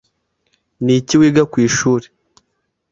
Niki 0.83 1.15
wiga 1.19 1.43
kwishuri? 1.51 2.05